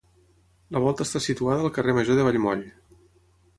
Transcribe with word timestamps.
La 0.77 0.81
volta 0.85 1.05
està 1.09 1.21
situada 1.25 1.67
al 1.69 1.73
carrer 1.77 1.97
Major 1.99 2.19
de 2.21 2.27
Vallmoll. 2.31 2.67